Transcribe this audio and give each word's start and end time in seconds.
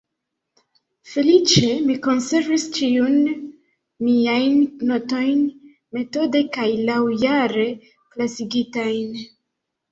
Feliĉe 1.09 1.67
mi 1.89 1.97
konservis 2.07 2.65
ĉiujn 2.77 3.19
miajn 4.07 4.57
notojn 4.95 5.45
metode 6.01 6.45
kaj 6.59 6.69
laŭjare 6.91 7.71
klasigitajn. 7.93 9.25